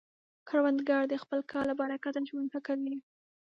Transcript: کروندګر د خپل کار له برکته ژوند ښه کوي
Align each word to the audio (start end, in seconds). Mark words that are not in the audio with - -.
کروندګر 0.47 1.03
د 1.07 1.13
خپل 1.23 1.39
کار 1.51 1.65
له 1.69 1.75
برکته 1.81 2.19
ژوند 2.29 2.47
ښه 2.53 2.59
کوي 2.67 2.95